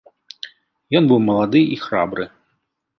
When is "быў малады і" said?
1.13-1.81